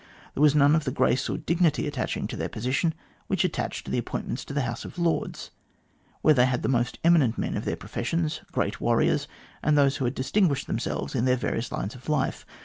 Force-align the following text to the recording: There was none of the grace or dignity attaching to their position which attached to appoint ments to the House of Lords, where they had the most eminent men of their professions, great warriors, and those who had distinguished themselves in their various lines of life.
There 0.33 0.41
was 0.41 0.55
none 0.55 0.75
of 0.75 0.83
the 0.83 0.89
grace 0.91 1.29
or 1.29 1.37
dignity 1.37 1.85
attaching 1.85 2.25
to 2.25 2.35
their 2.35 2.49
position 2.49 2.95
which 3.27 3.43
attached 3.43 3.85
to 3.85 3.95
appoint 3.95 4.25
ments 4.27 4.43
to 4.45 4.51
the 4.55 4.63
House 4.63 4.83
of 4.83 4.97
Lords, 4.97 5.51
where 6.23 6.33
they 6.33 6.47
had 6.47 6.63
the 6.63 6.67
most 6.67 6.97
eminent 7.03 7.37
men 7.37 7.55
of 7.55 7.65
their 7.65 7.75
professions, 7.75 8.41
great 8.51 8.81
warriors, 8.81 9.27
and 9.61 9.77
those 9.77 9.97
who 9.97 10.05
had 10.05 10.15
distinguished 10.15 10.65
themselves 10.65 11.13
in 11.13 11.25
their 11.25 11.37
various 11.37 11.71
lines 11.71 11.93
of 11.93 12.09
life. 12.09 12.47